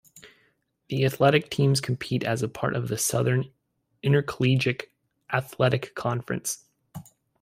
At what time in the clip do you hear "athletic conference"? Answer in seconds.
5.31-6.65